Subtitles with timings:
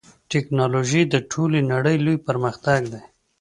[0.31, 3.01] ټکنالوژي د ټولې نړۍ لوی پرمختګ دی.